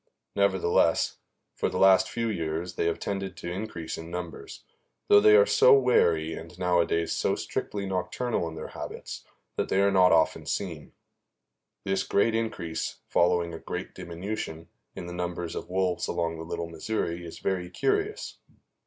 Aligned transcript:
Nevertheless, 0.35 1.17
for 1.53 1.69
the 1.69 1.77
last 1.77 2.09
few 2.09 2.27
years 2.27 2.73
they 2.73 2.85
have 2.87 2.97
tended 2.97 3.37
to 3.37 3.51
increase 3.51 3.99
in 3.99 4.09
numbers, 4.09 4.63
though 5.09 5.19
they 5.19 5.37
are 5.37 5.45
so 5.45 5.77
wary, 5.77 6.33
and 6.33 6.57
nowadays 6.57 7.11
so 7.11 7.35
strictly 7.35 7.85
nocturnal 7.85 8.47
in 8.47 8.55
their 8.55 8.69
habits, 8.69 9.25
that 9.57 9.69
they 9.69 9.79
are 9.79 9.91
not 9.91 10.11
often 10.11 10.47
seen. 10.47 10.93
This 11.83 12.01
great 12.01 12.33
increase, 12.33 12.97
following 13.09 13.53
a 13.53 13.59
great 13.59 13.93
diminution, 13.93 14.69
in 14.95 15.05
the 15.05 15.13
number 15.13 15.43
of 15.43 15.69
wolves 15.69 16.07
along 16.07 16.35
the 16.37 16.45
Little 16.45 16.67
Missouri 16.67 17.23
is 17.23 17.37
very 17.37 17.69
curious. 17.69 18.39